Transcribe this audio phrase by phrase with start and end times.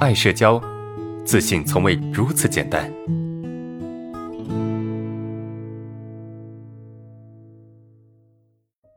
[0.00, 0.58] 爱社交，
[1.26, 2.90] 自信从未如此简单。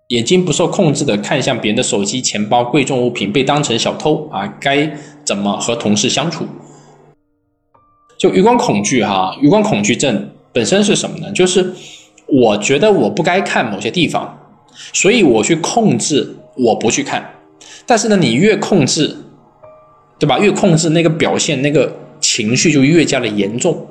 [0.08, 4.47] 眼睛不受控制的看向别人的手机、钱包、贵重物品，被当成小偷啊！
[4.62, 4.89] 该
[5.26, 6.46] 怎么和同事相处？
[8.17, 11.29] 就余光恐惧哈，余光恐惧症本身是什么呢？
[11.33, 11.74] 就是
[12.28, 14.40] 我觉得我不该看某些地方，
[14.94, 17.30] 所以我去控制我不去看。
[17.85, 19.17] 但是呢，你越控制，
[20.20, 20.40] 对吧？
[20.40, 23.88] 越控制那个表现，那个情绪就越加的严重。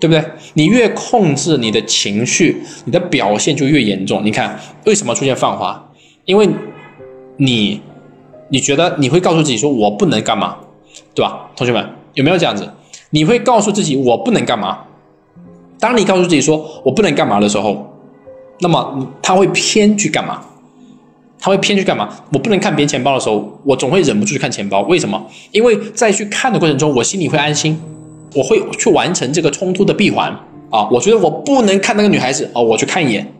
[0.00, 0.22] 对不对？
[0.52, 4.22] 你越控制你的情绪，你的表现就越严重。
[4.22, 5.90] 你看为什么出现泛化？
[6.26, 6.46] 因为
[7.38, 7.80] 你
[8.50, 10.56] 你觉得你会告诉自己说我不能干嘛，
[11.14, 11.48] 对吧？
[11.56, 12.68] 同学们有没有这样子？
[13.10, 14.80] 你会告诉自己我不能干嘛？
[15.78, 17.90] 当你告诉自己说我不能干嘛的时候，
[18.60, 20.44] 那么他会偏去干嘛？
[21.44, 22.08] 他会偏去干嘛？
[22.32, 24.80] 我不能看别人钱包的时候，我总会忍不住去看钱包。
[24.84, 25.22] 为什么？
[25.50, 27.78] 因为在去看的过程中，我心里会安心。
[28.34, 30.34] 我会去完成这个冲突的闭环
[30.70, 30.88] 啊！
[30.90, 33.30] 我觉得我不能看那个女孩子啊，我去看一眼，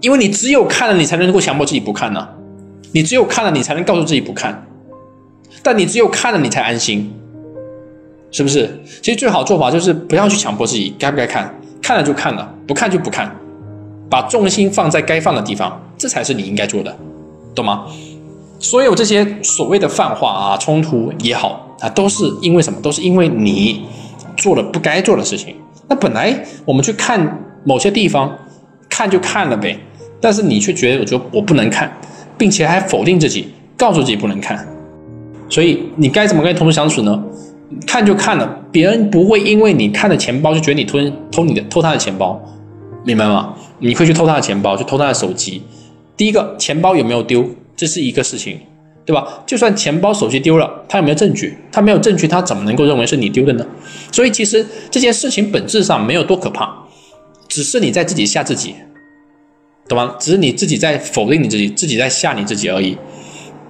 [0.00, 2.28] 因为你只有看了，你才能够强迫自己不看呢。
[2.90, 4.66] 你只有看了，你才能告诉自己不看。
[5.62, 7.08] 但你只有看了，你才安心，
[8.32, 8.82] 是不是？
[9.00, 13.32] 其实最好做法就是不要去强迫自己该不该看，看了就看了，不看就不看，
[14.10, 16.94] 把重心放在该放的地方，这才是你应该做的，
[17.58, 17.84] 懂吗？
[18.58, 22.80] 所有这些所谓的泛化啊、冲突也好啊，都是因为什么？
[22.80, 23.82] 都是因为你。
[24.40, 25.56] 做了不该做的事情，
[25.88, 26.32] 那本来
[26.64, 27.18] 我们去看
[27.64, 28.32] 某些地方，
[28.88, 29.76] 看就看了呗。
[30.20, 31.92] 但是你却觉得，我觉得我不能看，
[32.38, 34.64] 并且还否定自己，告诉自己不能看。
[35.48, 37.20] 所以你该怎么跟同事相处呢？
[37.84, 41.00] 看就看了，别人不会因为你看的钱包就觉得你偷
[41.32, 42.40] 偷你的偷他的钱包，
[43.04, 43.52] 明白吗？
[43.80, 45.60] 你会去偷他的钱包，去偷他的手机。
[46.18, 48.60] 第一个，钱包有没有丢，这是一个事情。
[49.06, 49.26] 对吧？
[49.46, 51.56] 就算钱包、手机丢了，他有没有证据？
[51.72, 53.66] 他没有证据，他怎么能够认为是你丢的呢？
[54.12, 56.70] 所以其实这件事情本质上没有多可怕，
[57.48, 58.74] 只是你在自己吓自己，
[59.88, 60.14] 懂吗？
[60.18, 62.98] 只是你自己在否定你自己，自己在吓你自己而已，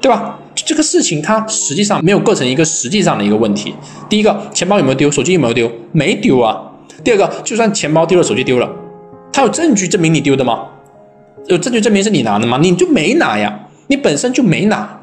[0.01, 0.41] 对吧？
[0.57, 3.73] 这个事情它实际上没有构成一个实际上的一个问题。
[4.09, 5.09] 第一个，钱包有没有丢？
[5.09, 5.71] 手机有没有丢？
[5.93, 6.61] 没丢啊。
[7.05, 8.69] 第二个，就算钱包丢了，手机丢了，
[9.33, 10.67] 他有证据证明你丢的吗？
[11.47, 12.59] 有证据证明是你拿的吗？
[12.61, 15.01] 你就没拿呀，你本身就没拿。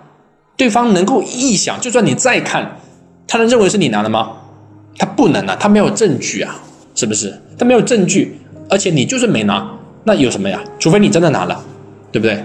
[0.57, 2.77] 对方能够臆想，就算你再看，
[3.27, 4.31] 他能认为是你拿的吗？
[4.97, 6.55] 他不能啊，他没有证据啊，
[6.95, 7.33] 是不是？
[7.57, 9.69] 他没有证据，而且你就是没拿，
[10.05, 10.61] 那有什么呀？
[10.79, 11.61] 除非你真的拿了，
[12.11, 12.41] 对不对？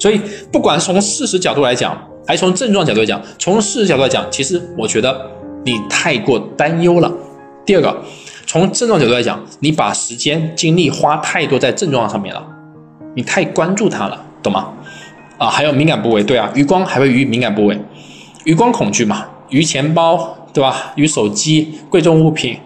[0.00, 1.96] 所以，不管从事实角度来讲，
[2.26, 5.30] 还是从症状角度来讲，从事实角度来讲，其实我觉得
[5.64, 7.12] 你太过担忧了。
[7.64, 7.96] 第二个，
[8.46, 12.44] 从症状角度来讲，你把时间精力花太多在症状上面了，
[13.14, 14.72] 你太关注它了，懂吗？
[15.38, 17.80] 啊，还有敏感部位，对啊，余光还会余敏感部位，
[18.44, 20.92] 余光恐惧嘛，余钱包，对吧？
[20.96, 22.58] 余手机、贵重物品，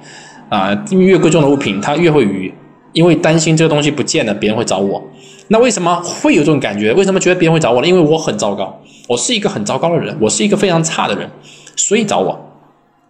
[0.48, 2.52] 啊，越贵重的物品，它越会余，
[2.92, 5.02] 因为担心这个东西不见了，别人会找我。
[5.48, 6.92] 那为什么会有这种感觉？
[6.94, 7.86] 为什么觉得别人会找我呢？
[7.86, 11.28] 因为我很糟糕，我是一个很糟糕的人，我是一个非常差的人，
[11.76, 12.38] 所以找我，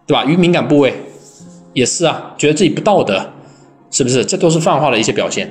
[0.05, 0.25] 对吧？
[0.25, 0.93] 余敏感部位
[1.71, 3.31] 也是啊，觉得自己不道德，
[3.89, 4.25] 是不是？
[4.25, 5.49] 这都是泛化的一些表现。